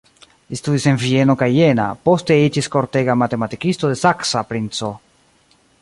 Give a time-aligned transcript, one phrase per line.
[0.53, 4.95] Li studis en Vieno kaj Jena, poste iĝis kortega matematikisto de saksa princo.